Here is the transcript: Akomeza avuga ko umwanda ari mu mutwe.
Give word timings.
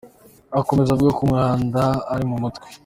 Akomeza 0.59 0.89
avuga 0.91 1.11
ko 1.17 1.21
umwanda 1.27 1.83
ari 2.13 2.23
mu 2.29 2.35
mutwe. 2.43 2.67